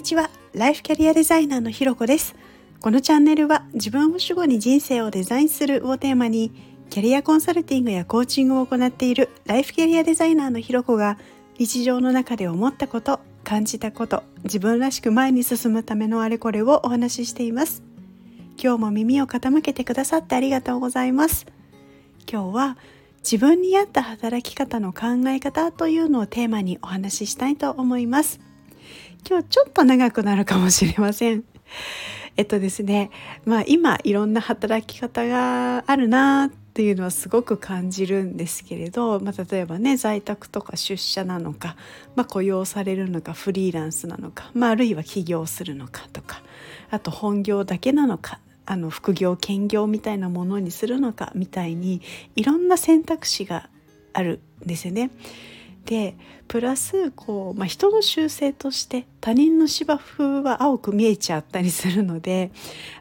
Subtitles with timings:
[0.00, 0.30] にちは。
[0.54, 2.34] ライフキャリアデザイナーのひろこです。
[2.80, 6.52] このチャンネルは自分を主語に人生をデザインするをテーマに
[6.88, 11.18] キャリアコンサルティングやコーチングを行っているライフキャリアデザイナーのひろこが
[11.58, 17.82] 日常の中で思ったこと感じたこと自分らしく前に進むためのあれこれをお話ししています。
[18.56, 21.44] 今日も耳を傾けてくださってありがとうございます。
[22.26, 22.78] 今日は
[23.22, 28.40] 自分に合った働き方の考え方というのをテーマにお話ししたいと思います。
[29.28, 31.44] 今日ちょっと長くなるかもしれません。
[32.36, 33.10] えっとですね、
[33.44, 41.76] まあ今いろんな働き方があるなっていうのはすごく感じるんですけれど、まあ、例えばね在宅とか出社なのか、
[42.14, 46.42] まあ、雇用されるのかフリーランスなのか、まあ、あるいは起業するのかとか
[46.90, 52.02] あと本業だけなのかあの副業兼業みたいなものにするのかみたいに
[52.36, 53.68] いろんな選択肢が
[54.12, 55.10] あるんですよね。
[55.84, 56.16] で
[56.46, 62.50] プラスこう、まあ、人の習性として他人の芝生は青く見えちゃったりするので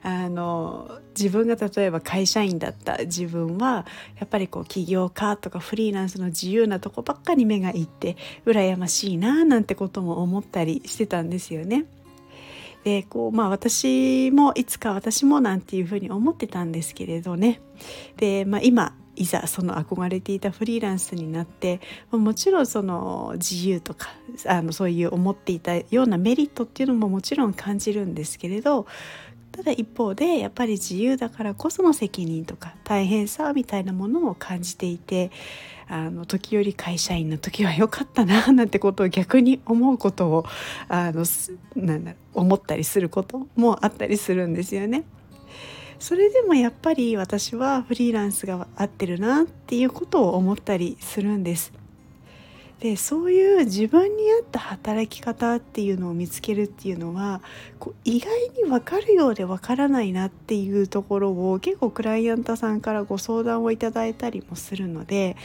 [0.02, 3.86] あの自分が例えば会社員だった自分は
[4.20, 11.86] やっぱりこう起業家とかフリーランスの自由なとこばっかり目がいって羨ましいななんてことも思ったりしてたんですよね。
[12.84, 17.60] でこうまあ私もいつか私もなんていうふうに思ってたんですけれどね
[18.16, 24.10] で、まあ、今いざその憧れていたフリーランスになってもちろんその自由とか
[24.48, 28.88] あのそういう思っていたようなメリットっていうのももちろん感じるんですけれど
[29.52, 35.32] ただ一方でやっぱり自由だからこその責任とか大変さみたいなものを感じていて
[35.90, 40.46] あの時より会社員の時は良かったななんてことを逆に思うことを
[40.88, 41.26] あの
[41.76, 45.04] なんだ思ったりすることもあったりするんですよね。
[46.00, 51.74] それでもやっぱり私はフリーランスが合ってるなっていうことを思ったりするんです。
[52.80, 57.42] でそういう自分に合った働き方っていうのを見つけるっていうのは
[57.78, 65.36] こう意外に分かるようで分からないなっていうところを結構クライアントさんからご相談をいただいたりもするので、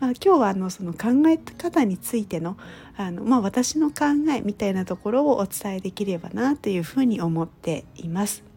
[0.00, 2.58] まあ、今日はあのその考え方についての
[2.98, 4.04] あの、まあ、私の考
[4.36, 8.51] えみたいなところをお伝えできればなというふうに思っています。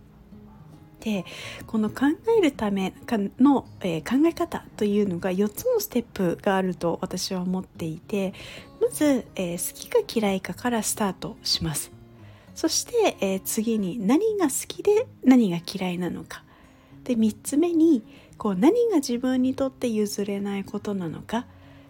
[1.06, 1.24] で
[1.68, 2.06] この考
[2.36, 2.92] えるため
[3.40, 8.34] の、え、考え方というのが4つのステップがあると私は思っていて
[8.82, 11.92] まず、え、好きか嫌いかからスタートします。
[12.56, 16.44] そして、え、次に何が好きで何が嫌いなのか。
[17.04, 18.04] で3つ目に
[18.40, 21.46] こう何が自分にとって譲れないことなのか。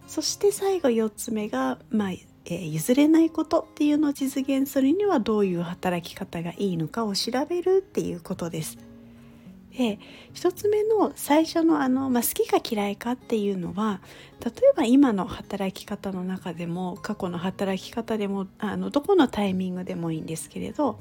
[0.07, 8.77] そして最後4つ目が、まあえー、譲れないことっていうのを実現するにはどういう働き方がいいのかを調べるっていうことです。
[9.77, 9.99] で
[10.33, 13.99] 1つ目の最初のあの、まあ、好きか嫌いかっていうのは
[14.43, 20.99] 例えば今の働き方の中でも過去の働き方でもあのどこのタイミングでもいいんですけれど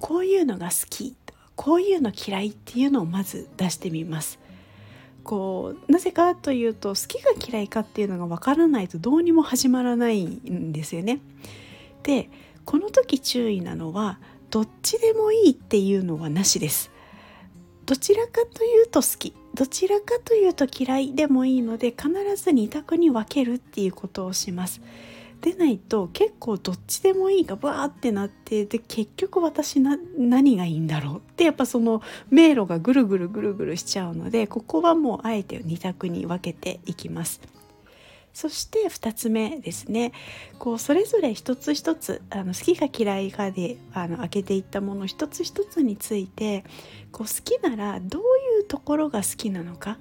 [0.00, 1.14] こういうのが好き
[1.54, 4.38] こういうの嫌いっていうのをまず出してみます。
[5.24, 11.20] こうなぜかというと好きか嫌いかっていうのがわからないとどうにも始まらないんですよね。
[12.02, 12.30] で
[12.64, 14.20] この時注意なのは
[14.50, 16.90] どっちでもいいっていうのはなしです。
[17.88, 24.82] どちらかというと好きどちらかというと嫌いでもいいので必ず2択に分けるっていうことをします。
[25.40, 37.40] でないと結構どっちでもいいがバーってなってで結局私な何がいいんだろうってやっぱその迷路がぐるぐるぐるぐるしちゃうのでここはもうあえて2択に分けていきます。
[38.38, 40.12] そして2つ目ですね
[40.60, 46.62] こうそれぞれ一つ一つあの好きか嫌いかであの開けていったもの一つ一つについて
[47.10, 49.98] こう好きならどういうところが好きなのか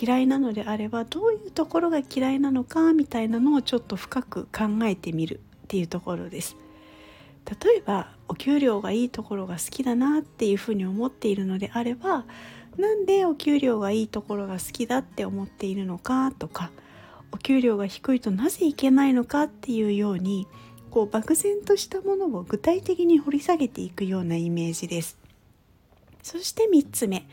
[0.00, 6.56] 嫌いなのであればどういうところが嫌いなのかみたいなのをちょっと深く考えてみるっていうところです。
[7.64, 12.26] 例えばお給料がいいところが好きだなっていうふうに思っているのであれば
[12.76, 16.70] なんでお給料がいいところが好きだって思っているのかとか
[17.32, 20.46] お給料が低いとなぜいけないのかっていうように
[20.90, 25.18] こう漠然としたものを具体的に掘り下げていくようなイメージです。
[26.22, 27.26] そして3つ目、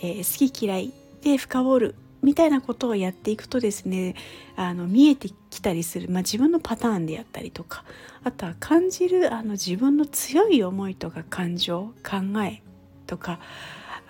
[0.00, 0.92] えー、好き嫌い
[1.22, 4.14] で深掘るみたいなことをやっていくとですね
[4.56, 7.84] あの見えてきたりする、まあ、自分のパターンであったりとか
[8.24, 12.62] あとは感じるあの自分の強い思いとか感情考え
[13.06, 13.40] とか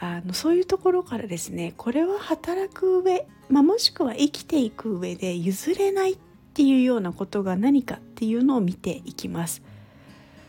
[0.02, 6.19] あのそういうところからですねこれは働く上、まあ、もしくは生きていく上で譲れないっ
[6.54, 9.62] ていうようなことが何かっていうのを見ていきます。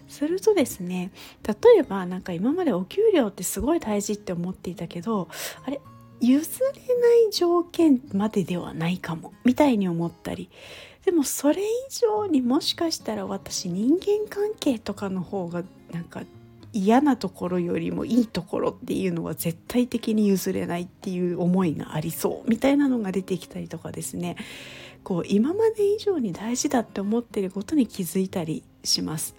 [0.07, 1.11] するとですね
[1.47, 5.27] 例えば何か今までお給料ってすごい大事って思っていたけど
[5.65, 5.79] あれ
[6.19, 10.49] 譲れない条件までではないかもみたいに思ったり
[11.05, 16.23] でもそれ以上にもしかしたら私人間関係とかの方がなんか
[16.73, 24.35] 嫌なところよりもいいところっていうのは絶対的に譲れないっていう思いがありそうみたいなのが出てきたりとかですね
[25.03, 29.35] こう今まで以上に大事だって思ってることに気づいたりします。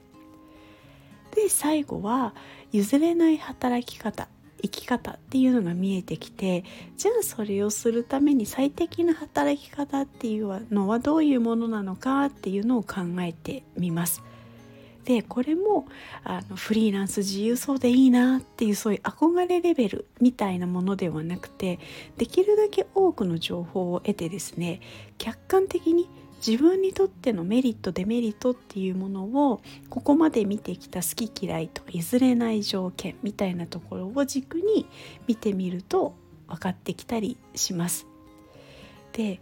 [1.34, 2.32] で最後は
[2.70, 4.28] 譲れない働き方
[4.62, 6.64] 生き方っていうのが見えてきて
[6.96, 14.22] じゃあそれをするために最適な働き方っていうのはどういうものなのかっていうのを考えてみます。
[15.04, 15.86] でこれも
[16.22, 21.78] あのフリーランス自由そうでいいなっていうそういう憧れレベルみたいなものではなくて
[22.16, 24.80] できるだけ多くの情報を得てですね
[25.18, 26.08] 客観的に
[26.46, 34.86] 自分にとってのメリットデメリットっていうものをここまで見てきた好き嫌いとか譲れない条件みたいなところを軸に
[35.26, 36.14] 見てみると
[36.48, 38.06] 分かってきたりします。
[39.12, 39.40] で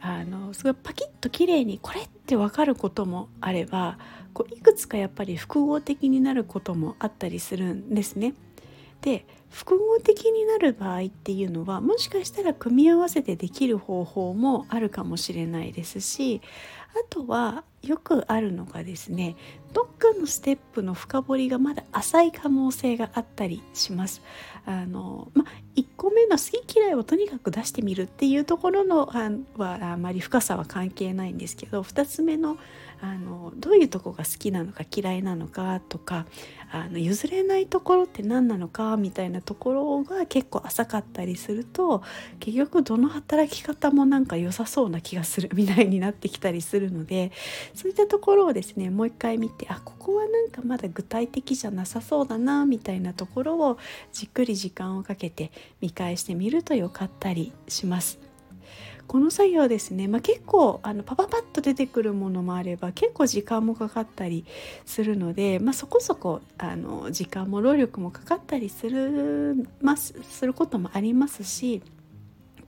[0.00, 3.98] あのすごいパキッと綺麗にこれって分かることもあれば
[4.34, 8.34] こういくつかやっぱり複合的になることもあったりするんですね。
[9.00, 16.40] で複合的になる場合っていうのはもしかしたら組み合わせてできる方法もあるかもしれないですし
[16.94, 19.36] あとはよくあるのがですね
[19.72, 24.22] どっかのステップの深掘りがまだ浅い可能性があったりします。
[24.64, 25.44] あのま
[25.76, 32.56] 1個目の好き嫌いをとにかく出してみるっていうところのはあまり深さは関係ないんですけど2つ目の
[33.04, 36.24] あのどういうとこが好きなのか嫌いなのかとか
[36.72, 42.02] あの譲れないところって何なのかみたいなところが結構浅かったりすると
[42.40, 47.30] 結局どの働き方もなんか良さそうな気がするみたいになってきたりするので
[47.74, 53.78] そういったところをですねもう一回見てあここはなんかまだ具体的じゃなさそうだなみたいなところを
[54.12, 55.52] じっくり時間をかけて
[55.82, 58.23] 見返してみるとよかったりします。
[59.06, 64.44] この作業ですね、まあ、結構あのパパパッと出てくるものもあれば結構時間もかかったり
[64.86, 71.82] するので、まあ、そこそこあの時間も労力もかかったりするますすることもありますし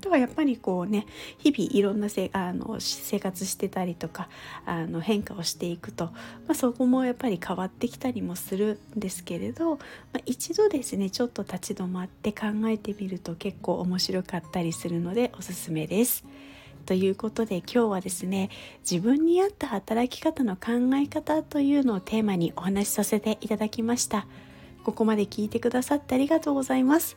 [0.06, 1.06] とはやっぱりこうね
[1.38, 4.28] 日々いろんなせあの生活してたりとか
[4.64, 6.12] あの変化をしていくと、ま
[6.50, 9.82] あ、そこもやっぱり変わってきたりもするんですけれど、ま
[10.18, 16.24] あ、一度ですねちょっと立ち止まって考えてみると結構面白かったりするのでおすすめです。
[16.86, 18.48] ということで今日はですね
[18.88, 24.26] 自分に合った働き方の考え方というのをテーマにお話しさせていただきました。
[24.84, 27.16] ここまで聞いてくださってありがとうございます。